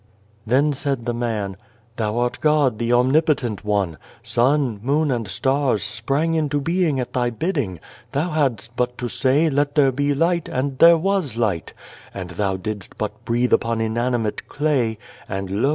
[0.47, 1.57] Then said the man:"
[1.97, 3.99] Thou art God, the Omnipotent One.
[4.23, 7.79] Sun, moon, and stars sprang into being at Thy bidding.
[8.11, 11.73] Thou hadst but to say,' Let there be light,' and there was light;
[12.15, 14.97] and Thou didst but breathe upon inanimate clay,
[15.29, 15.69] and lo